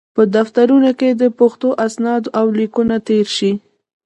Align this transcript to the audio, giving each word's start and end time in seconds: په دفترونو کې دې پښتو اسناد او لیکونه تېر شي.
په 0.15 0.23
دفترونو 0.35 0.91
کې 0.99 1.09
دې 1.19 1.29
پښتو 1.39 1.69
اسناد 1.87 2.23
او 2.39 2.45
لیکونه 2.59 2.95
تېر 3.07 3.25
شي. 3.37 3.51